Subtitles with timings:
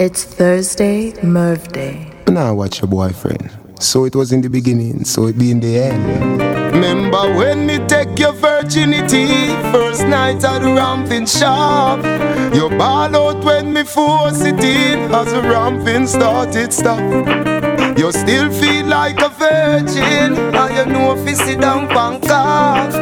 [0.00, 2.10] It's Thursday, Murve Day.
[2.26, 3.50] Now watch your boyfriend.
[3.80, 6.40] So it was in the beginning, so it be in the end.
[6.72, 9.26] Remember when me take your virginity?
[9.70, 11.98] First night at the ramping shop.
[12.54, 15.12] You ball out when me force it in.
[15.14, 17.00] As the ramping started stop.
[17.98, 20.32] You still feel like a virgin.
[20.56, 22.94] And you know if you sit down pancart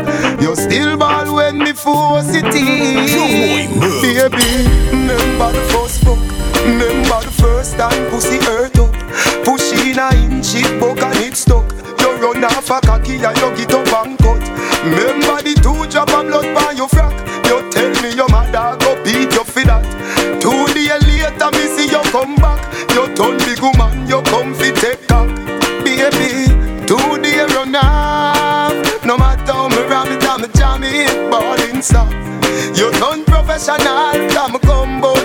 [0.43, 3.79] You still ball when me force it in.
[4.03, 6.28] Baby, remember the first fuck
[6.69, 8.93] Remember the first time pussy hurt up.
[9.43, 11.65] Push in a inch it broke and it stuck.
[12.01, 14.45] You run off a cocky and you get up and cut.
[14.85, 17.17] Remember the two drop of blood by your frack
[17.49, 19.85] You tell me your mother go beat you for that.
[20.45, 22.61] Two days later me see you come back.
[22.93, 25.29] You turn big woman you come fi take cock.
[25.83, 26.53] Baby,
[26.85, 28.77] two days run off.
[29.09, 32.13] No matter how me ram it and me jam it Ballin' stop
[32.77, 35.18] You turn professional Come combo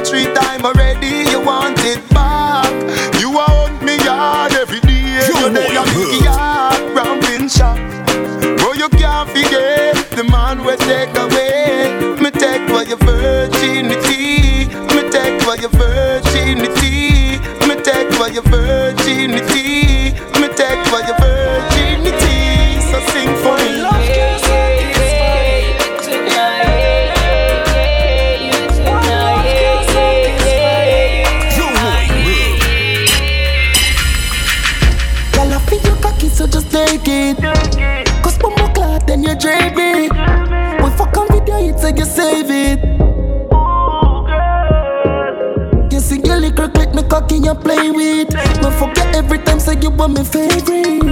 [48.83, 51.03] Me forget every time, say you were my favorite.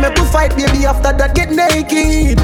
[0.00, 2.38] Make we fight, baby, after that, get naked.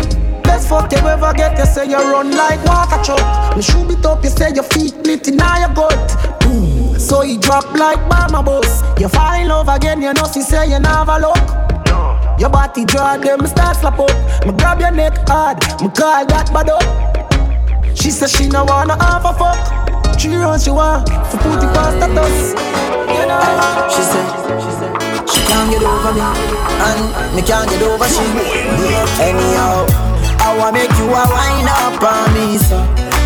[0.44, 3.56] Best fuck you ever get, you say you run like water truck.
[3.56, 6.40] Me shoot it up, you say your feet lit in your gut.
[6.40, 6.98] Boom.
[6.98, 8.82] So he drop like mama boss.
[9.00, 11.36] You fall in love again, you know, she say you never look.
[12.38, 14.46] Your body draw them, start slap up.
[14.46, 17.96] Me grab your neck hard, me call that bad up.
[17.96, 20.18] She say she no wanna have a fuck.
[20.20, 22.56] She runs, she want for put it past the dust.
[23.10, 23.88] You know.
[23.88, 24.75] She said,
[25.66, 28.22] can't get over me, and me can't get over she.
[29.18, 29.86] Anyhow,
[30.38, 32.78] I wanna make you a wind up on me, so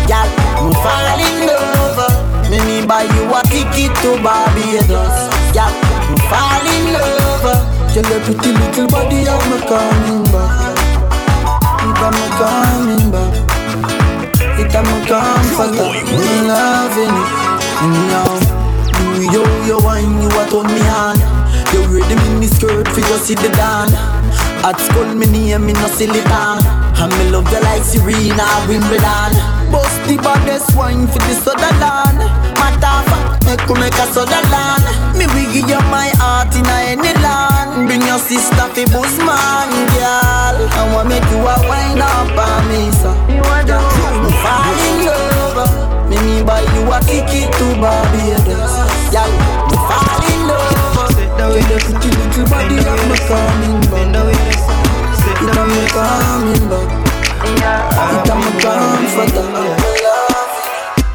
[0.09, 0.25] girl,
[0.65, 2.49] me fall in love.
[2.49, 5.17] Me me buy you a ticket to Barbados,
[5.53, 5.73] girl,
[6.09, 7.61] me fall in love.
[7.93, 10.77] Your pretty little body, me coming back?
[11.85, 13.33] Me coming back,
[14.57, 15.89] it a me comforter.
[16.09, 17.29] Me loving it,
[17.85, 18.33] anyhow.
[19.13, 21.30] Do yo yo wine, you a turn me on.
[21.73, 23.89] You ready me me skirt for you see the dawn.
[24.63, 26.59] At school me name me no silly town.
[27.01, 29.31] And me love you like Serena Wimbledon.
[29.71, 32.19] Bust the baddest wine for the Sutherland.
[32.59, 34.85] Matter of fact, make you make a Sutherland.
[35.17, 37.87] Me will give you my heart in any land.
[37.87, 40.55] Bring your sister fi boost man, girl.
[40.61, 43.09] I want make you a wine up on me, so.
[43.65, 43.81] Yeah.
[44.21, 46.09] Me fall in love.
[46.09, 48.75] Me me buy you a ticket to Barbados.
[49.09, 50.20] Me fall
[51.41, 54.37] With the pretty little body, I'm coming back.
[54.45, 56.87] It a me coming back.
[59.01, 60.20] It me.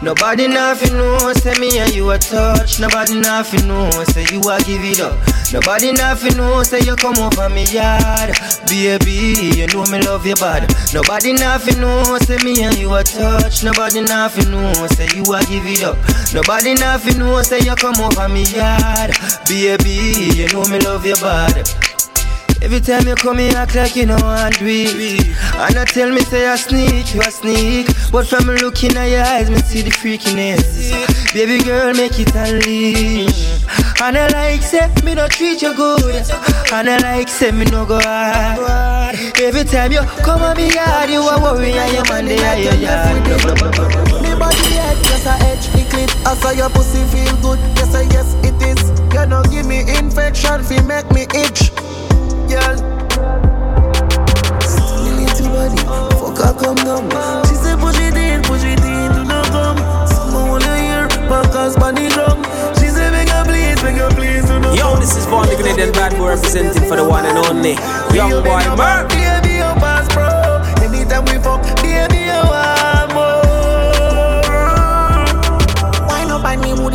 [0.07, 2.79] Nobody nothing know, say me and you a touch.
[2.79, 5.19] Nobody nothing know, say you a give it up.
[5.53, 8.31] Nobody nothing know, say you come over me yard.
[8.69, 10.73] Baby, you know me love you bad.
[10.95, 13.65] Nobody nothing know, say me and you a touch.
[13.65, 15.99] Nobody nothing know, say you a give it up.
[16.33, 19.11] Nobody nothing know, say you come over me yard.
[19.49, 21.67] Baby, you know me love you bad.
[22.67, 25.25] Every time you come here, act like you know I do it.
[25.55, 27.87] And I tell me, say I sneak, you a sneak.
[28.11, 30.91] But from looking at your eyes, me see the freakiness.
[31.33, 33.63] Baby girl, make it unleash.
[34.03, 36.27] And I like, say, me no treat you good.
[36.73, 39.15] And I like, say, me no go hard.
[39.39, 42.59] Every time you come on me yard, you a worry, and your man, they are
[42.59, 43.15] your yard.
[44.27, 47.95] Me body head, yes I edge the clit I saw your pussy feel good, yes
[47.95, 51.71] I yes it is You know give me infection, fi make me itch
[52.47, 52.77] Girl.
[55.03, 55.77] Me little body,
[56.17, 57.11] fuck her come down
[57.47, 59.79] She say push it in, push it in, do not come
[60.09, 62.43] Someone wanna hear, backers bunny drum
[62.79, 65.57] She say make her please, make her please, do not Yo, this is Von the
[65.57, 67.73] Canadian Bad Boy representing for the one and only
[68.15, 69.09] Young Boy Murve.
[69.11, 70.63] Baby, you pass bro.
[70.85, 74.43] Anytime we fuck, baby, you want more.
[76.09, 76.95] Wine up on me, mood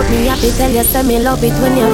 [0.00, 1.88] lie to you, but me happy tell you, say me love it when you.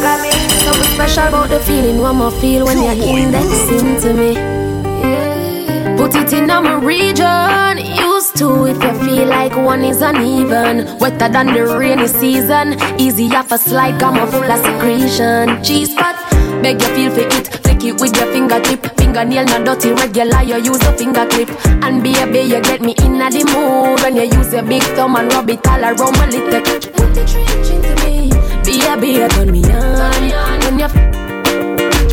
[0.00, 4.32] Got me something special about the feeling one more feel when you're indexing to me.
[4.32, 5.96] Yeah.
[5.96, 7.78] Put it in my region.
[7.78, 10.98] Used to if you feel like one is uneven.
[10.98, 12.76] Wetter than the rainy season.
[13.00, 15.62] Easy off a slide, come full of secretion.
[15.62, 16.16] Cheese pot,
[16.62, 17.67] beg you feel for it.
[17.78, 18.98] Flick it with your fingertip.
[18.98, 20.42] Fingernail not dirty, regular.
[20.42, 21.48] You use a finger clip.
[21.84, 25.32] And baby, you get me in the mood when you use your big thumb and
[25.32, 26.60] rub it all around my little.
[26.60, 28.30] Put the trench into me.
[28.64, 30.18] Baby, you turn me on.
[30.64, 30.88] When you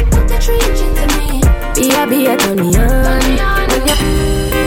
[0.06, 1.42] put the trench into me.
[1.74, 3.68] Baby, you turn me on.
[3.70, 3.96] When you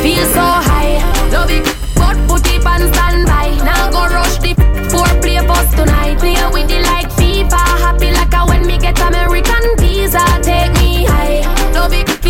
[0.03, 0.99] feel so high,
[1.31, 1.65] love it.
[1.95, 3.55] But put it on standby.
[3.63, 4.55] Now go rush the
[4.91, 6.19] foreplay bus tonight.
[6.19, 7.63] Play with it like FIFA.
[7.87, 10.25] Happy like a when me get American visa.
[10.43, 10.78] Take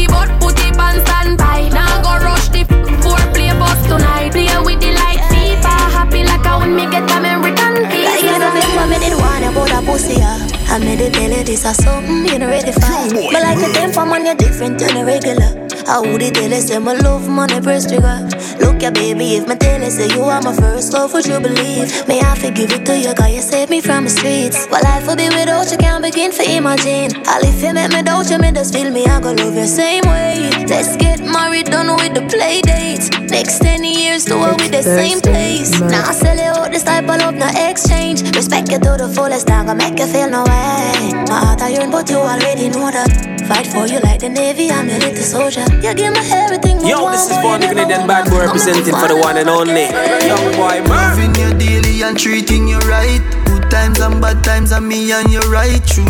[0.08, 1.69] But put it on standby.
[1.72, 2.64] Now go rush the
[3.02, 4.32] foreplay bus tonight.
[4.32, 5.75] Play with it like FIFA.
[5.96, 8.08] Happy like a when me get American visa.
[8.08, 9.47] Like you remember me did want
[9.78, 10.38] about a pussy, yeah.
[10.69, 13.30] I made it tell you this is something you know ready for.
[13.32, 15.69] But like a them from man, you're different than a regular.
[15.86, 18.28] I would it tell you say my love money press trigger.
[18.60, 21.40] Look ya baby, if my tell you say you are my first love, would you
[21.40, 22.06] believe?
[22.08, 24.66] May I forgive it to you, cause you saved me from the streets.
[24.70, 27.16] Well, life will be without you, can't begin to imagine.
[27.26, 29.66] All if you make me doubt you, me just feel me, I go love you
[29.66, 30.50] same way.
[30.66, 33.08] Let's get married, done with the play dates.
[33.31, 35.81] Next 10 years, do it with the same place.
[35.81, 38.22] Now I sell it out this type of love, no exchange.
[38.36, 41.12] Respect you to the fullest, I'm gonna make you feel no way.
[41.29, 43.12] My heart I yearn, but you already know that.
[43.49, 45.65] Fight for you like the Navy, I'm your little soldier.
[45.85, 48.31] You give me everything, Yo, want, this is boy, for the you never Canadian bad
[48.31, 50.25] boy representing for the one and only friend.
[50.25, 51.20] Young boy Murve.
[51.20, 53.20] Loving you daily and treating you right.
[53.44, 56.05] Good times and bad times and me and you right true.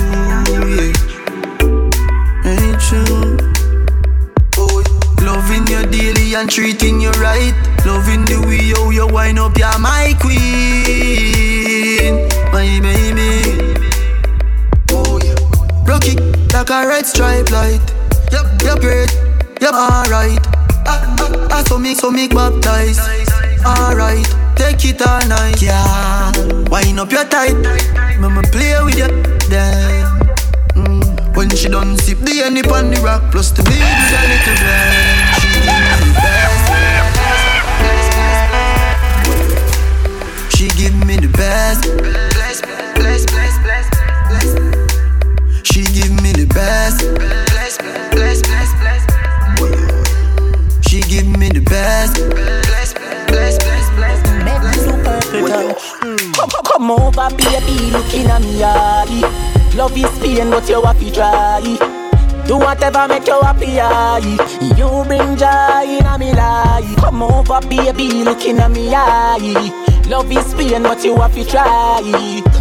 [0.55, 0.95] Yeah.
[2.47, 3.43] Ain't true.
[5.27, 7.55] Loving you daily and treating you right.
[7.85, 11.58] Loving the way how you wind up, you're my queen.
[11.69, 13.44] My baby.
[14.91, 15.37] Oh yeah.
[15.85, 16.19] Rock it
[16.55, 17.82] like a red stripe light.
[18.32, 19.12] Yep, you're great.
[19.61, 20.41] Yep, alright.
[20.88, 23.00] I, I, I saw me, so me baptized.
[23.67, 24.25] Alright,
[24.56, 26.32] take it all night, yeah.
[26.70, 27.53] Wind up your tight.
[28.19, 29.09] Mama play with you,
[29.50, 30.06] then.
[30.73, 31.37] Mm.
[31.37, 35.08] When she done sip the honey on the rock, plus the baby's a little blind.
[40.79, 41.83] Give me the best.
[41.99, 42.61] Bless,
[42.95, 43.89] bless, bless, bless,
[44.31, 44.55] bless.
[45.67, 47.01] She give me the best.
[47.19, 47.79] Bless,
[48.15, 49.03] bless, bless, bless.
[50.89, 52.15] She give me the best.
[52.31, 53.59] Bless, bless, bless,
[53.97, 54.23] bless.
[56.39, 59.75] Come, come, come over, baby, looking at me eye.
[59.75, 61.61] Love is pain, but you have to try.
[62.47, 64.39] Do whatever make you happy, aye.
[64.79, 66.97] You bring joy in a me life.
[66.99, 69.88] Come over, baby, looking at me eye.
[70.09, 72.01] Love is pain, but you have to try.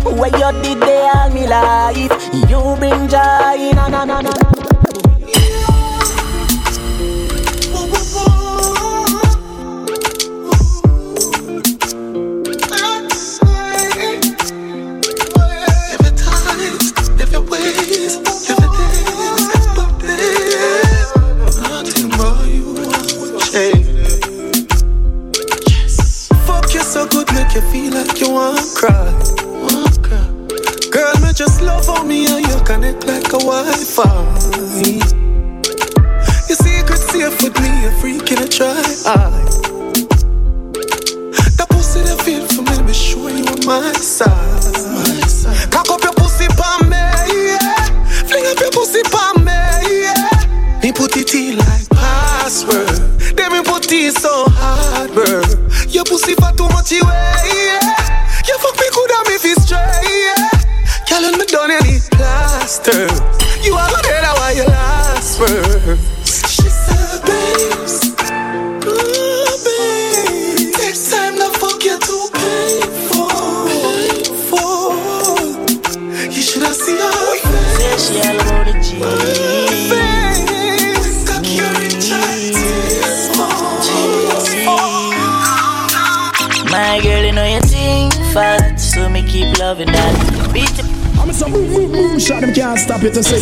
[0.03, 2.11] Where you did there all me life.
[2.49, 4.56] You bring joy, na na na na
[33.37, 34.03] a Wi-Fi.
[36.47, 38.73] Your secret safe with me, a freak in a try.
[41.57, 44.31] That pussy that feel for me, be sure you on my side.
[45.71, 47.85] Cock up your pussy pa me, yeah.
[48.25, 49.51] Fling up your pussy pa me,
[50.01, 50.81] yeah.
[50.81, 52.87] Me put it in like password.
[53.35, 55.43] Then me put it so hard, bro.
[55.89, 57.46] Your pussy for too much away,
[62.67, 63.07] plaster.
[63.63, 65.97] You are the head why you last word.
[66.25, 68.11] She said, babes.
[68.83, 70.73] Ooh, babe.
[70.75, 73.29] Takes time to fuck you too painful.
[73.71, 74.91] Painful.
[76.29, 77.77] You should have seen her face.
[77.77, 78.87] Say she all about the G.
[79.87, 80.27] Face.
[81.27, 81.47] Cock
[86.69, 90.36] My girl, you know you think fat, so me keep loving that.
[91.37, 91.51] Beat it.
[91.51, 93.39] I'm some boom boom boom shot them can't stop it to say.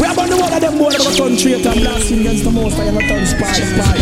[0.00, 2.20] We have on the one of them boy that have a turn traitor and blasting
[2.20, 3.96] against the most I ever turn spy spy.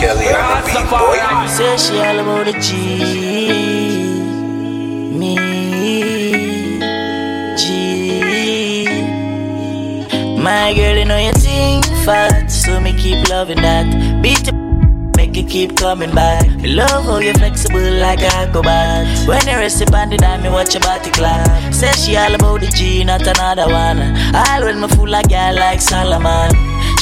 [0.00, 1.18] Kelly on the beat, boy.
[1.48, 2.68] Say she all about the G.
[5.18, 5.36] Me.
[7.56, 7.60] G.
[10.42, 14.22] My girl, you know you think fat, so me keep loving that.
[14.22, 14.63] Beat the make
[15.44, 16.46] keep coming back.
[16.62, 19.28] I love how you're flexible like a acrobat.
[19.28, 21.72] When you rest upon the dime, me watch your body clap.
[21.72, 24.00] Say she all about the G, not another one.
[24.34, 26.50] All when me fool like girl like Solomon.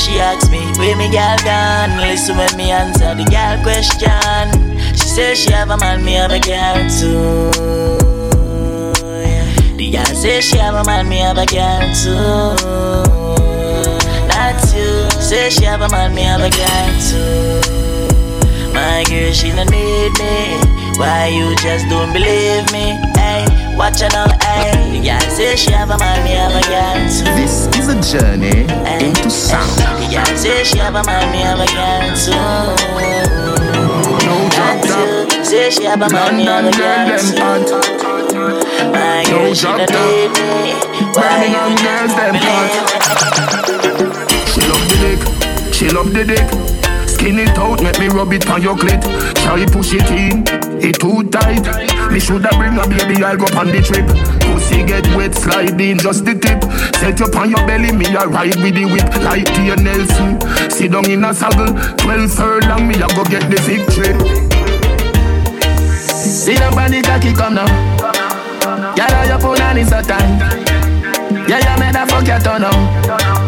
[0.02, 1.96] She asks me, where me girl gone?
[1.98, 4.72] Listen when me answer the girl question.
[4.94, 7.50] She says she have a man, me have a girl too.
[9.76, 12.54] The girl says she have a man, me have a girl too.
[14.28, 15.10] Not you.
[15.20, 17.00] Say she have a man, me have a girl
[17.70, 17.81] too.
[18.72, 20.58] My girl, she no need me.
[20.98, 22.96] Why you just don't believe me?
[23.16, 23.44] Hey,
[23.76, 25.00] watch her now, hey.
[25.02, 27.24] Girl say she have a man, me have a girl too.
[27.36, 29.76] This is a journey Ay, into sound.
[30.12, 32.32] Girl say she have a man, me have a girl too.
[34.26, 35.44] No drop top.
[35.44, 37.80] Say she have a man, me have a girl too.
[38.92, 40.74] My girl, she no need me.
[41.16, 43.12] Why you just don't believe me?
[44.52, 45.20] She love the dick,
[45.74, 46.81] she love the dick.
[47.22, 49.00] Skin it out, make me rub it on your clit.
[49.46, 50.42] Try push it in,
[50.82, 51.62] it too tight.
[52.10, 54.10] Me shoulda bring a baby, I'll go on the trip.
[54.50, 56.58] Pussy get wet, slide in just the tip.
[56.98, 60.40] Set you on your belly, me a ride with the whip like Tia Nelson.
[60.68, 64.18] Sit down in a saddle, twelve furlong, me a go get the victory.
[66.10, 67.70] See the body cocky come now.
[68.96, 70.26] Girl, how you put on is so tight.
[71.46, 73.41] Yeah, you made that fuck your turn on.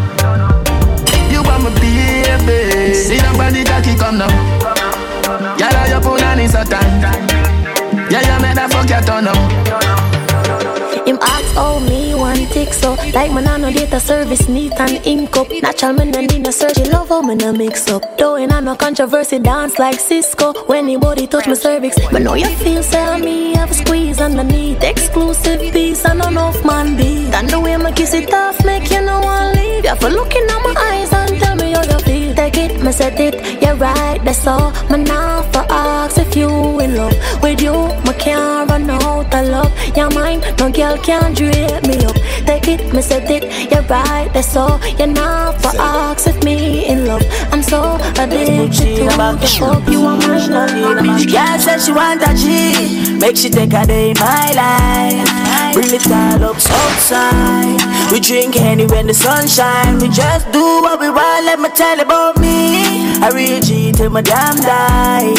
[2.92, 4.28] See the body cocky come now.
[5.56, 6.84] Girl, how you put on is so tight.
[8.10, 10.54] Yeah, you made that fuck your turn on.
[11.06, 15.06] Him ask how me one take so Like man I no data service neat and
[15.06, 15.48] ink up.
[15.62, 16.78] Natural man no need no search.
[16.78, 18.18] He love how me no mix up.
[18.18, 20.52] Though in a no controversy dance like Cisco.
[20.66, 24.82] When anybody touch my cervix But know you feel say me have a squeeze underneath
[24.82, 29.02] Exclusive piece and enough man beat And the way me kiss it off make you
[29.02, 29.84] no one leave.
[29.84, 32.13] You for looking at my eyes and tell me how you feel
[32.44, 34.70] Take it, me set it, you're right, that's all.
[34.90, 37.72] Man not for ask if you in love With you,
[38.04, 39.96] me can't run out of love.
[39.96, 42.14] Your mind, no girl can't drape me up.
[42.44, 44.78] Take it, me set it, you're right, that's all.
[44.98, 47.22] You're not for ask if me in love.
[47.50, 50.04] I'm so addicted to the fuck you.
[50.04, 53.16] are mine Girl said she want a G.
[53.18, 55.72] Make she take a day in my life.
[55.72, 59.98] Bring it all up outside We drink any when the sun shine.
[59.98, 61.46] We just do what we want.
[61.46, 63.18] Let me tell you about me.
[63.18, 65.34] I real G till my damn die.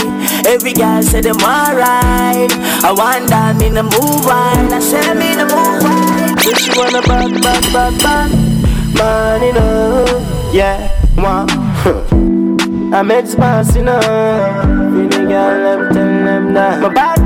[0.46, 2.52] Every girl say them alright
[2.84, 4.74] I want that me the move on.
[4.74, 6.36] I say me the move on.
[6.46, 8.56] If she wanna back, back, back, back
[8.96, 10.06] money no,
[10.52, 10.78] Yeah,
[11.16, 11.50] one
[12.94, 14.00] I met spicy now
[14.92, 16.82] Feeling girl, them tell them that.
[16.82, 17.25] My bad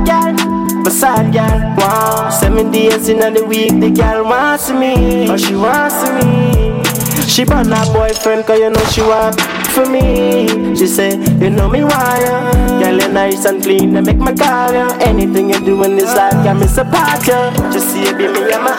[0.80, 5.38] girl, my sad girl Wow, seven days in the week The girl wants me, oh
[5.38, 5.96] she wants
[6.26, 7.28] me.
[7.28, 10.76] She brought her boyfriend cause you know she want for me.
[10.76, 14.34] She say, you know me why ya Girl, you nice and clean, they make my
[14.34, 14.98] call ya.
[15.00, 17.52] Anything you do in this life, got me support ya.
[17.72, 18.74] Just see it, be me and my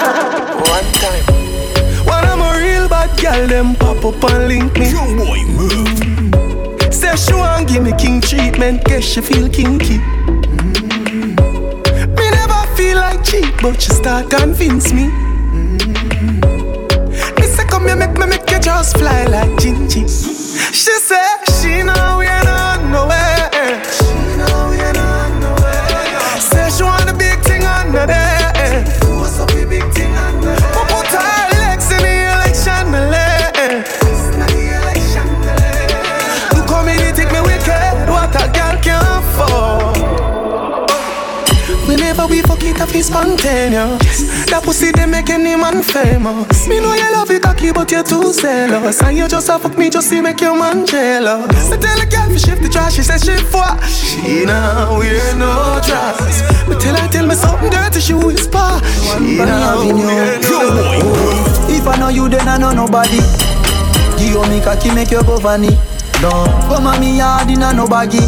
[0.66, 1.24] One time.
[2.04, 4.90] When I'm a real bad girl, them pop up and link me.
[4.90, 6.92] Young boy, move.
[6.92, 10.00] Say she want give me king treatment, guess she feel kinky.
[13.24, 15.08] Cheap, but she start convince me.
[15.54, 16.40] Mm.
[17.38, 19.89] Me say come here, make me make you just fly like Gingy.
[43.10, 44.46] Spontaneous.
[44.46, 46.68] That pussy they make any man famous.
[46.68, 49.02] Me know you love it cocky, but you're too zealous.
[49.02, 51.70] And you just a fuck me just to make your man jealous.
[51.70, 53.82] I tell a girl to shift the trash, she says shift what?
[53.82, 56.42] She now wear no dress.
[56.66, 58.78] But tell her tell me something dirty, she whisper.
[59.18, 63.18] She now wear no If I know you, then I know nobody.
[64.18, 65.74] Give me cocky, make you go funny.
[66.22, 68.20] Don't come on me yard in a no baggy.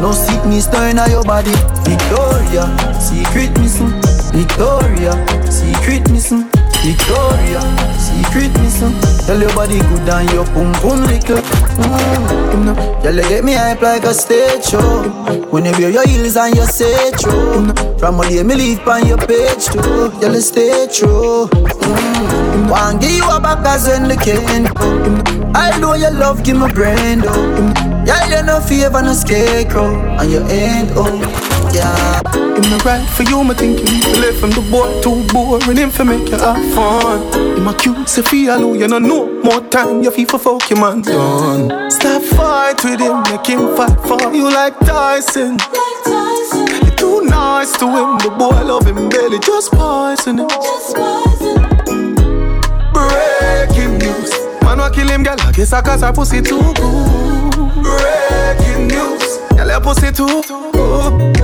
[0.00, 1.52] No sickness no in your body.
[1.84, 2.64] Victoria,
[3.00, 3.92] secret missing.
[4.32, 5.12] Victoria,
[5.50, 6.44] secret missing.
[6.84, 7.60] Victoria,
[7.98, 8.92] secret missing.
[9.26, 11.38] Tell your body good and your pum pum little.
[11.38, 11.96] Mm.
[12.28, 13.02] mm, mm.
[13.02, 15.08] Girl, you get me hype like a stage show.
[15.50, 17.72] When you wear your heels and you say true.
[17.98, 20.10] From a day me leave on your page too.
[20.20, 21.48] Girl, you stay true.
[21.48, 21.96] Mm.
[21.96, 22.70] mm.
[22.70, 24.66] One give you a back as when the can.
[25.56, 27.95] I know your love give me brain though.
[28.06, 31.18] Girl, you no favor no scarecrow, and you ain't oh
[31.74, 32.22] yeah.
[32.32, 35.76] Him no right for you, me think you left him the boy too boring.
[35.76, 37.20] Him for make you have fun.
[37.56, 40.04] Him a cute, say feel you no know more time.
[40.04, 41.90] You feel for fuck your man done.
[41.90, 45.56] Stop fight with him, make him fight for you like Tyson.
[45.56, 46.86] Like Tyson.
[46.86, 50.48] You're too nice to him, the boy love him belly, just poison him.
[50.48, 51.58] Just poison.
[52.94, 54.30] Breaking news.
[54.62, 55.34] Man, wa kill him, girl.
[55.40, 57.45] I guess I cause her pussy too good.
[57.86, 59.38] Breaking news.
[59.56, 61.34] Girl, your pussy too good.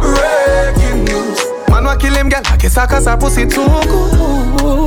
[0.00, 1.38] Breaking news.
[1.68, 2.42] Man, wa kill him, girl.
[2.46, 3.66] I guess I cause her pussy too.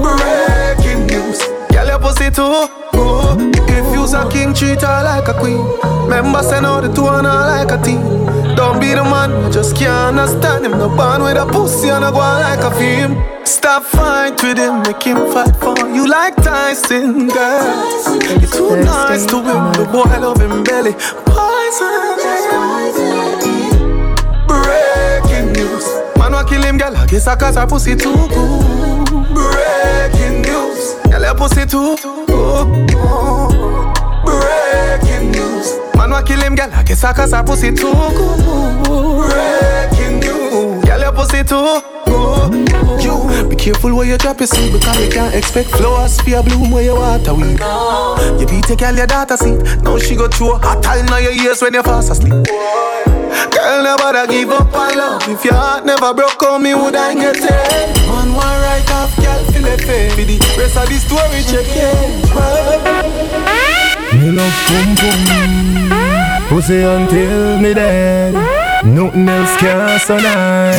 [0.03, 1.39] Breaking news.
[1.71, 3.55] Girl, your pussy too good.
[3.69, 5.63] If you's a king, treat her like a queen.
[6.03, 8.26] Remember, send out the two on her like a team.
[8.57, 10.71] Don't be the man, I just can't understand him.
[10.71, 13.23] No born with a pussy and I go like a film.
[13.45, 18.11] Stop fight with him, make him fight for you like Tyson, girl.
[18.41, 20.93] You're too nice to him, the boy love him belly.
[21.29, 22.17] Poison.
[24.47, 25.85] Breaking news.
[26.17, 26.97] Man, wa kill him, girl.
[26.97, 29.07] I guess I cause her pussy too good.
[29.35, 30.95] Breaking news.
[31.11, 31.95] Girl, your pussy too
[32.25, 33.46] good.
[36.07, 36.69] Man, wa kill him, girl.
[36.71, 38.39] I guess I cause her pussy too good.
[39.27, 40.85] Breaking news.
[40.85, 43.03] Girl, your pussy too good.
[43.03, 46.43] You be careful where you drop your seed because you can't expect flowers for your
[46.43, 47.59] bloom where you water weed.
[48.39, 49.61] You beat take all your daughter seat.
[49.83, 52.31] Now she go through a time now your ears when you fast asleep.
[52.31, 55.27] Girl, never give up on love.
[55.27, 58.07] If your heart never broke, on me would I get it?
[58.07, 59.81] On one right off, girl, feel it.
[59.81, 62.23] For the rest of the story, check it.
[64.15, 65.86] Me love boom boom
[66.57, 68.33] Pussy until me dead
[68.83, 70.73] Nothing else can survive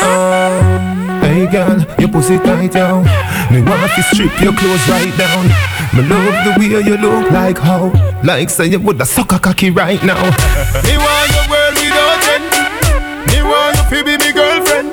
[0.00, 3.04] oh, Hey girl, your pussy tight down
[3.52, 5.44] Me want to strip your clothes right down
[5.92, 7.92] Me love the way you look like how
[8.24, 12.48] Like say you woulda suck a cocky right now Me want your world without end.
[13.28, 14.88] Me want you to be me girlfriend.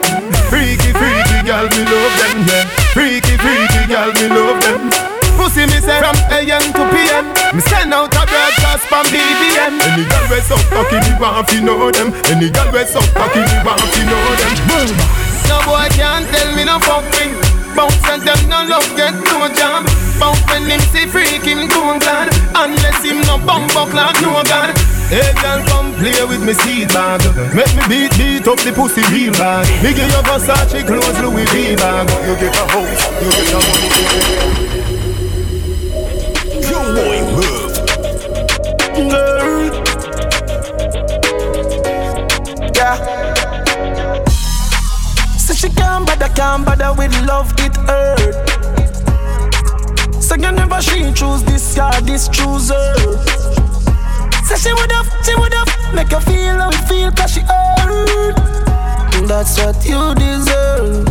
[0.51, 2.67] Freaky, freaky girl, me love them, yeah.
[2.91, 5.13] Freaky, freaky girl, me love them.
[5.38, 7.25] Pussy me say from AM to PM.
[7.55, 8.12] Me send out
[8.83, 9.79] a from BBM.
[9.79, 12.13] Any girl we suck cocky, me want fi know them.
[12.27, 14.53] Any girl we suck cocky, me want fi know them.
[15.47, 17.36] No boy can't tell me no fuck me.
[17.75, 19.86] Bounce and them no love get no jam.
[20.19, 22.29] Bounce when him see freak him too glad.
[22.55, 24.77] Unless him no bump up like no god.
[25.10, 27.21] Hey girl, come play with me seed bag.
[27.53, 29.67] Make me beat beat up the pussy real bad.
[29.84, 32.10] Me give you Versace clothes, Louis V bag.
[32.25, 35.02] You get a house, you get a money.
[42.84, 43.00] Yeah.
[45.38, 48.36] So she can't bother, can't bother with love, it hurt.
[50.22, 52.74] So you never she choose this guy, this chooser.
[52.74, 53.17] her.
[54.43, 57.39] So she would have, she would have make you feel how it feel, cause she
[57.39, 58.36] hurt.
[59.30, 61.08] That's what you deserve.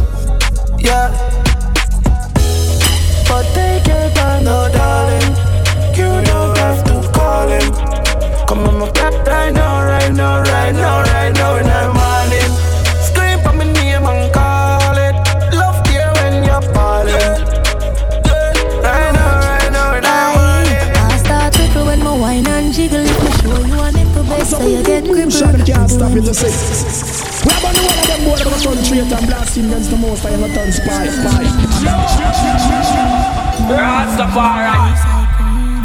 [0.79, 1.09] Yeah.
[3.27, 5.02] But take your time, no darling.
[26.33, 27.45] To say.
[27.45, 30.25] We have on one of them boy that turn traitor and blasting against the most
[30.25, 31.45] I ever turn spy, spy.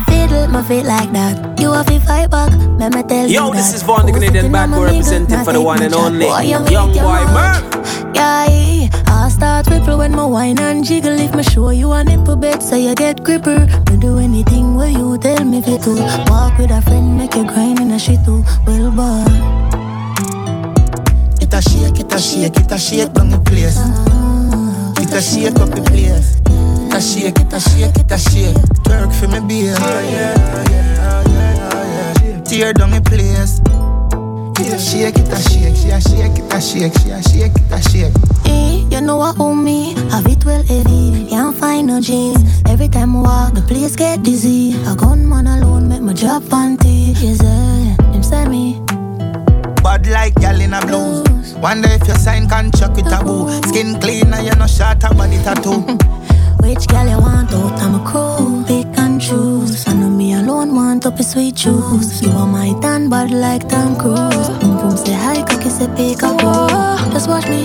[0.08, 1.60] Fiddle my feet like that.
[1.60, 2.54] You have to fight back.
[2.80, 3.58] Let me tell Yo, that.
[3.58, 7.28] this is Von the Canadian bad boy representing for the one and only Young Boy
[7.36, 8.16] Murve.
[8.16, 11.20] Yeah, I start ripple when my wine and jiggle.
[11.20, 13.68] If me show you a nipple bed, so you get gripper.
[13.92, 15.96] Me do anything where you tell me fit to.
[16.30, 18.46] Walk with a friend, make you grind in a shit too.
[18.66, 19.67] Well, boy.
[21.58, 23.80] A shake, it a shake, it a shake down the place.
[25.02, 26.38] It a shake up the place.
[26.46, 28.56] It a shake, it a shake, it a shake.
[28.86, 29.74] Twerk for me beer.
[32.46, 33.58] Tear down the place.
[34.60, 37.56] It a shake, it a shake, she a shake, it a shake, she a shake,
[37.56, 38.14] it a shake.
[38.46, 39.96] Eh, you know what own me?
[40.12, 42.62] Have it well heavy, can't find no jeans.
[42.68, 44.76] Every time I walk, the place get dizzy.
[44.86, 47.16] A gunman alone make my job panty.
[47.20, 48.87] Yes, eh, him say me.
[49.88, 51.56] Bad like gal in a blues.
[51.64, 53.48] Wonder if you sign can contract with a boo.
[53.70, 55.80] Skin clean and you no short a body tattoo.
[56.62, 57.80] Which girl you want out?
[57.80, 59.88] I'm a crew, pick and choose.
[59.88, 62.22] I know me alone want up a sweet juice.
[62.22, 64.50] You are my tan bad like Tom Cruise.
[64.60, 66.36] Boom boom say hi, cocky say pick up.
[66.44, 67.64] Oh, just watch me.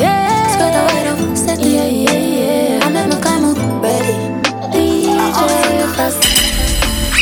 [0.00, 2.84] Yeah, skirt away up, set yeah, yeah, yeah.
[2.84, 4.16] I make me come up ready.
[4.74, 6.18] DJ fast.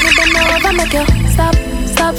[0.01, 1.55] You bend over, make you stop,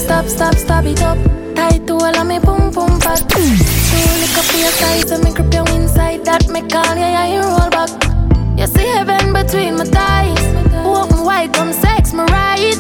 [0.10, 1.18] stop, stop, stop, it up.
[1.56, 3.22] Tight to all of me pum pum fat.
[3.30, 6.26] True lick up your size and me grip you inside.
[6.26, 7.92] That me call you, yeah, you roll back.
[8.58, 10.44] You see heaven between my thighs.
[10.84, 12.78] Open wide, come sex me right.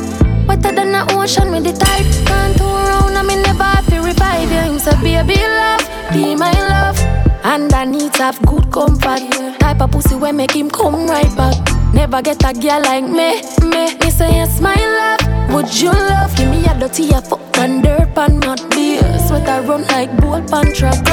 [0.47, 2.09] Wetter than the ocean with the tide.
[2.25, 4.73] Can't turn around, in the bar to revive you.
[4.73, 6.97] Him say, baby love, be my love.
[7.43, 9.21] And I need to have good comfort.
[9.59, 11.57] Type of pussy where make him come right back.
[11.93, 13.83] Never get a girl like me, me.
[14.01, 15.18] Me say yes, my love.
[15.51, 16.35] Would you love?
[16.35, 19.01] Give me a dirty a fuck and dirt and not beer.
[19.27, 21.03] Sweat I run like bull pan track.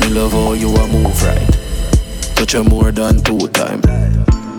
[0.00, 1.48] Me love how you a move right.
[2.36, 3.80] Touch you more than two time.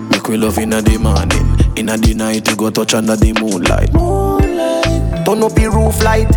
[0.09, 1.77] Make we love inna the morning.
[1.77, 3.91] Inna the night you go touch under the moonlight.
[5.25, 6.29] Turn up the roof light.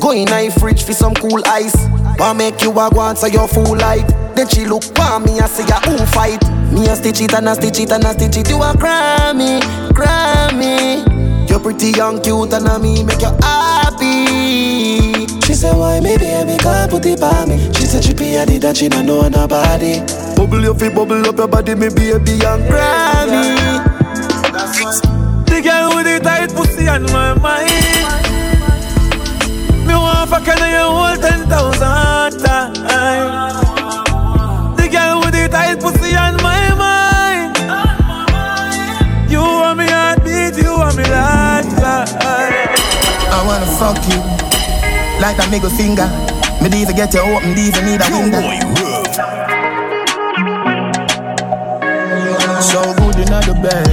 [0.00, 1.76] Go in a fridge for some cool ice.
[2.18, 4.06] Wanna make you a go answer your full light.
[4.34, 5.64] Then she look for me and say,
[7.02, 8.48] stitch it and a stitch it and a stitch it.
[8.48, 9.60] You a Grammy,
[9.90, 11.02] Grammy.
[11.50, 15.26] You're pretty young, cute and a me make you happy.
[15.44, 17.58] She said, why me baby can't put it by me?
[17.74, 20.00] She said, she be a that she don't know nobody.
[20.36, 23.82] Bubble your feet, bubble up your body, me baby young Grammy.
[25.46, 28.22] The girl with the tight pussy on my mind.
[29.86, 32.21] Me want fuck her you hold ten thousand
[45.22, 46.10] like that middle finger.
[46.58, 48.42] Me even get you open, even need a window.
[52.58, 53.86] So good in the bed,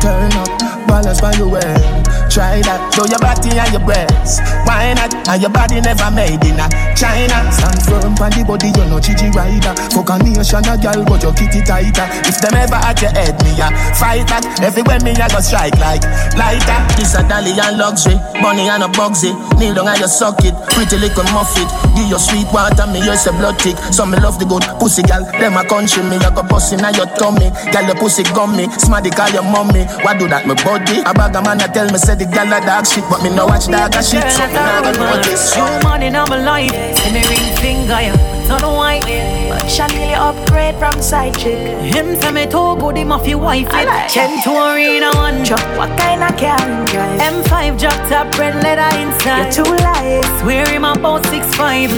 [0.00, 0.48] turn up,
[0.88, 2.19] balance by your way.
[2.30, 4.38] Try that, show your body and your breasts.
[4.62, 5.10] Why not?
[5.26, 7.42] And your body never made in a China.
[7.50, 9.74] Stand firm on the body, you're no Gigi rider.
[9.90, 12.06] Fuck a nation, a girl, but your kitty tighter.
[12.30, 13.66] If them ever at your head, me a
[13.98, 14.46] fight back.
[14.62, 16.06] Everywhere me a go strike like
[16.38, 16.78] lighter.
[16.94, 19.34] This a dolly and luxury, money and a bugsy.
[19.58, 21.66] Kneel down and you suck it, pretty little muffet.
[21.98, 23.74] Give your sweet water, me use a blood tick.
[23.90, 26.14] Some me love the good pussy gal, them a country me.
[26.22, 28.70] I go bust in your tummy, gal your pussy gummy.
[28.78, 31.02] Smarty call your mommy, why do that my body?
[31.02, 33.30] A bag of man a tell me say the gal a dog shit, but me
[33.34, 34.20] no watch dog a shit.
[34.28, 35.56] So me nah go know this.
[35.56, 36.72] You money in my life,
[37.08, 38.12] and the ring finger, you
[38.46, 39.00] don't know why.
[39.48, 41.56] But Chanel upgrade from side chick.
[41.80, 43.68] Him say me too good, him off your wife.
[43.72, 45.64] It ten to arena one drop.
[45.80, 47.20] What kind of car him drive?
[47.32, 49.56] M5 drop top red leather inside.
[49.56, 50.20] You too light.
[50.40, 51.88] Swear him about six five.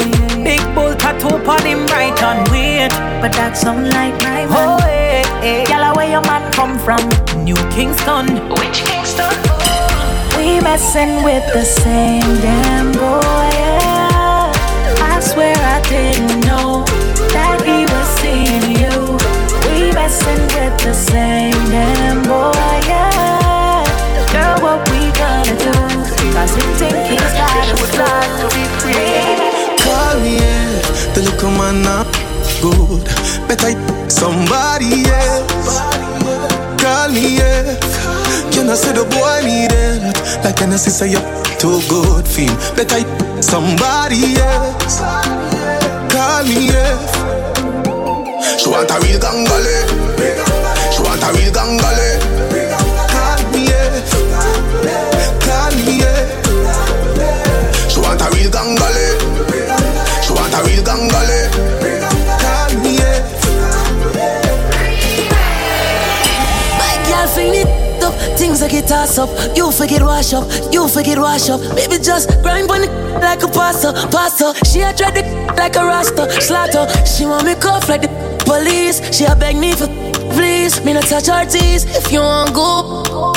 [0.46, 2.92] Big bull tattoo on him right on weird.
[3.20, 4.48] But that sound like my man.
[4.50, 5.70] Oh, eh, hey, hey.
[5.70, 7.02] Yalla, where your man come from?
[7.42, 8.26] New Kingston.
[8.54, 9.72] Which Kingston?
[10.42, 13.46] We messing with the same damn boy.
[13.54, 14.50] Yeah.
[14.98, 16.82] I swear I didn't know
[17.30, 19.14] that he was seeing you.
[19.70, 22.58] We messing with the same damn boy.
[22.90, 23.86] Yeah.
[24.34, 25.78] Girl, what we gonna do?
[26.34, 29.22] Cause we think he's got a start to be free.
[29.78, 30.42] Call me.
[31.14, 32.10] The look of man not
[32.58, 33.06] good.
[33.46, 33.78] Better
[34.10, 35.91] somebody else.
[37.12, 37.76] Me, yeah.
[38.52, 40.16] Can I say the boy need it?
[40.42, 41.20] Like I say you're
[41.60, 42.56] too good for him?
[42.74, 43.04] Better
[43.42, 45.00] somebody else.
[46.08, 46.96] Call me, yeah.
[48.56, 49.76] She want a real gangale.
[50.88, 52.16] She want a real gangale.
[53.12, 53.92] Call me, yeah.
[55.44, 56.24] Call me, yeah.
[57.88, 59.11] She want a real gangale.
[68.86, 69.30] Toss up.
[69.56, 71.60] You forget wash up, you forget wash up.
[71.76, 72.90] Baby just grind on it
[73.22, 74.54] like a pasta, pasta.
[74.66, 76.86] She a dread it like a rasta, slaughter.
[77.06, 78.08] She want me cuff like the
[78.46, 79.00] police.
[79.14, 79.86] She a beg me for
[80.34, 80.82] please.
[80.84, 83.32] Me not touch her teeth if you want go.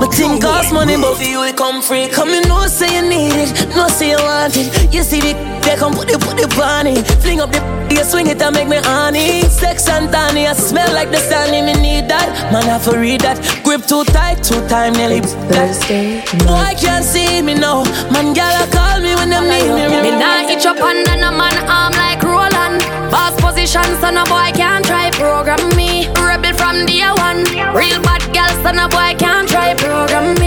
[0.00, 2.08] But thing cost money, but for you it come free.
[2.08, 4.92] Come in, no say you need it, no say you want it.
[4.94, 5.32] You see the
[5.62, 7.06] they come put it, put it on it.
[7.20, 9.42] Fling up the you swing it and make me honey.
[9.42, 11.50] Sex and tani, I smell like the sun.
[11.50, 13.38] Me need that, man I for read that.
[13.64, 15.20] Grip too tight, too time nearly.
[15.50, 17.84] Thursday Boy can't see me now.
[18.12, 20.02] Man, gal call me when them need me.
[20.02, 22.80] Me nah itch up under no man arm like Roland.
[23.10, 26.08] Boss position, so no boy can't try program me.
[26.14, 27.44] Rebel from day one.
[27.74, 30.39] Real bad girl, so no boy can't try program me.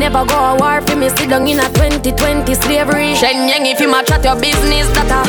[0.00, 1.10] Never go a war for me.
[1.12, 3.12] Sit down in a 2020 slavery.
[3.12, 5.20] Shenyang if you ma chat your business, that a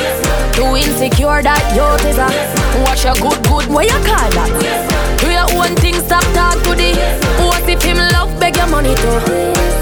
[0.56, 2.32] too insecure that you is a.
[2.88, 4.50] Watch your good good, what you call that?
[5.20, 6.96] Do your own thing, stop talk to the.
[7.44, 9.20] What if him love beg your money too?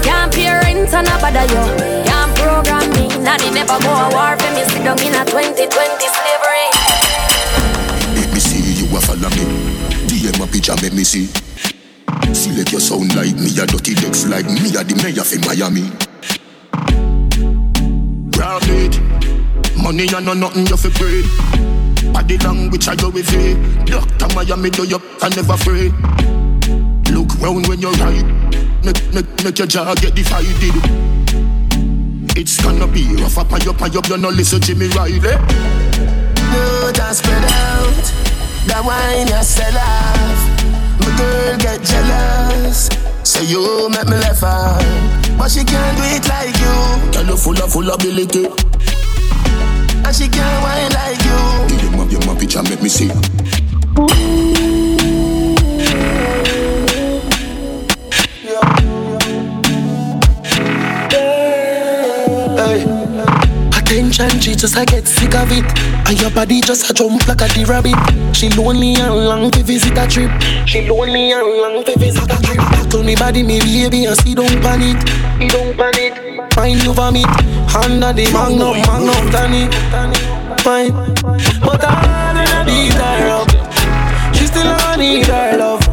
[0.02, 1.62] Can't pay rent and a bother you.
[2.02, 3.06] Can't program me.
[3.22, 4.66] Nanny never go a war for me.
[4.74, 6.66] Sit down in a 2020 slavery.
[8.34, 9.46] Me see you a follow me.
[10.10, 11.49] DM up picture make me see.
[12.34, 15.90] Select your sound like me, a dirty decks like me, a the mayor from Miami.
[18.30, 19.00] Grab it,
[19.76, 21.22] money and no nothing you fi pray.
[22.12, 23.86] Body language I go with it.
[23.86, 25.92] Doctor Miami do you I never afraid.
[27.10, 28.24] Look round when you're right.
[28.84, 30.74] Make, make, make your jaw get divided.
[32.36, 34.08] It's gonna be rough up and up and up.
[34.08, 35.20] You no listen Jimmy Riley.
[35.20, 38.04] No, just spread out.
[38.66, 40.89] That wine you sell off.
[41.00, 42.88] My girl get jealous.
[43.22, 44.82] Say you make me laugh out.
[45.38, 47.12] But she can't do it like you.
[47.12, 48.46] Girl, you full of full ability.
[50.04, 51.68] And she can't wine like you.
[51.68, 53.10] Give them up your picture, make me see.
[54.08, 54.59] Hey.
[64.00, 65.64] Attention, she just I get sick of it.
[66.08, 68.00] And your body just a jump like a the rabbit.
[68.34, 70.32] She lonely and long to visit a trip.
[70.66, 72.64] She lonely and long to visit a trip.
[72.88, 74.96] Tell me body, me baby, and see don't panic.
[75.36, 76.16] You don't panic.
[76.54, 77.28] Find you vomit.
[77.76, 79.68] Under the magnum, magnum, Danny.
[80.64, 80.96] Fine.
[81.60, 83.52] But I don't need her up.
[84.34, 85.84] She still I need her love.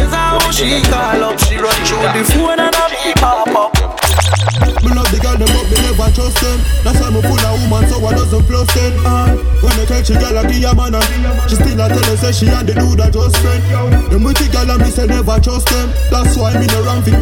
[0.00, 1.38] Guess how she call up.
[1.44, 3.76] She run through the phone and I be pop up.
[4.82, 5.57] Me love the girl them but me never
[6.18, 6.58] trust them.
[6.82, 8.92] That's why me full of woman so I doesn't plus them.
[9.06, 9.30] Uh,
[9.62, 10.94] When I catch a girl I give a man
[11.48, 13.62] She still a tell her say she and the dude are just friend
[14.10, 15.88] Them the girl and me say never trust them.
[16.10, 17.14] That's why me no run fi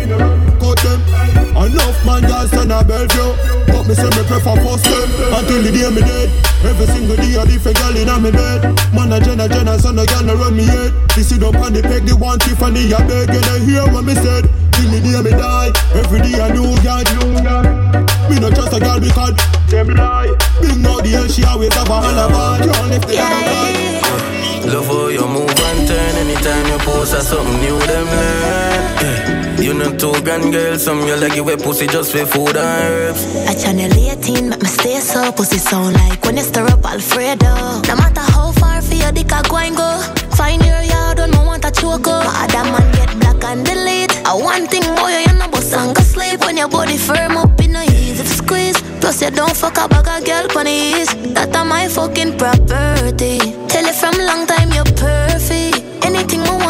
[0.61, 3.33] cut them Enough man girls turn a Bellevue.
[3.67, 6.29] But me say me prefer first them Until the day me dead.
[6.65, 8.61] Every single day a different girl in me bed.
[8.93, 10.93] Man a Jenna Jenna son a girl no run me head.
[11.17, 13.31] This sit up on the peg the one Tiffany a beg.
[13.31, 14.45] And I hear what me said.
[14.77, 15.73] Till the day me die.
[15.97, 17.87] Every day a new girl New girl
[18.31, 19.35] me no trust a girl because
[19.71, 20.35] them lie.
[20.61, 22.59] Big no deal, she always have a alibi.
[22.59, 27.61] Can't lift the other Love how you move and turn anytime you post or something
[27.61, 28.97] new them learn.
[29.01, 29.46] Yeah.
[29.59, 32.59] You know two gun girl, some you like you wear pussy just for food and
[32.59, 33.25] herbs.
[33.49, 37.83] A channel 18, make me stay so pussy sound like when you stir up Alfredo.
[37.89, 39.91] No matter how far for your dick I go and go.
[40.37, 42.25] Find your yard I want a choke up.
[42.25, 44.15] My other man get black and delete.
[44.27, 47.59] I one thing boy, you know bust and go sleep when your body firm up
[47.61, 48.81] in no easy to squeeze.
[49.01, 51.09] Plus you don't fuck a bag of girl on ease.
[51.35, 53.39] That a my fucking property.
[53.69, 55.83] Tell you from long time you're perfect.
[56.05, 56.66] Anything I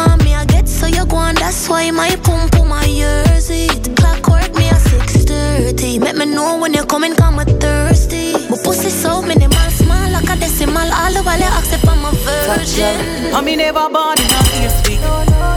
[1.69, 3.95] why my pum pum my years it.
[3.97, 5.99] Clockwork me at 6:30.
[5.99, 8.33] Make me know when you're coming, come with thirsty.
[8.49, 10.89] My pussy so minimal, small like a decimal.
[10.99, 13.33] All the while you ask if I'm a virgin.
[13.35, 15.01] I me never born in a place week.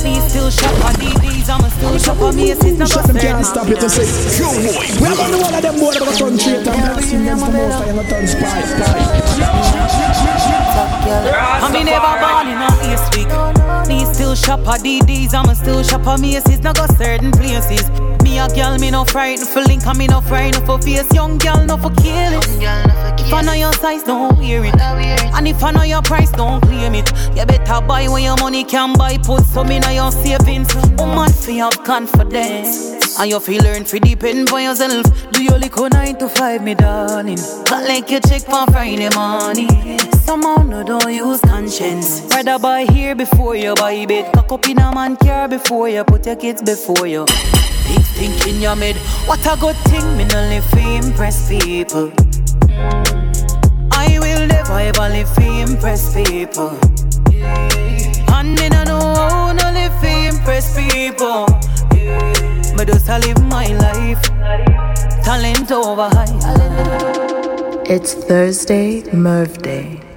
[0.04, 2.78] Me still shop on DDs, I'm a still shop on Macy's.
[2.78, 4.06] Not Shut them can't stop it to say
[5.00, 7.44] We are gonna one of them boy that gonna turn traitor And that's him against
[7.44, 8.48] the most I gonna turn spy
[11.60, 13.19] I me never born in a place week.
[14.30, 16.60] Still shop at DDs, I'ma still shop at Macy's.
[16.60, 17.90] Now go certain places.
[18.22, 21.12] Me a girl, me no frightened for link, and me no frightened for face.
[21.12, 22.46] Young girl, no for kill it.
[23.18, 24.76] If I know your size, don't wear it.
[24.80, 27.10] And if I know your price, don't claim it.
[27.36, 29.18] You better buy when your money can buy.
[29.18, 30.72] Put some in your savings.
[30.96, 32.99] Woman, feel confidence.
[33.20, 35.04] And you feel learn to depend for yourself.
[35.32, 37.36] Do your little nine to five, me darling.
[37.66, 39.68] But like you check for Friday morning.
[40.24, 42.22] Somehow no don't use conscience.
[42.30, 44.32] Rather buy here before you buy bed.
[44.32, 47.26] Cock up in a man car before you put your kids before you.
[47.88, 48.96] Big think in your mid.
[49.26, 52.10] What a good thing, me no live impress people.
[53.92, 56.70] I will never ever live to impress people.
[58.32, 61.44] And me no know how no live impress people.
[62.76, 64.22] Me just live my life.
[65.22, 67.82] Talent over high.
[67.86, 70.09] It's Thursday, Murve Day.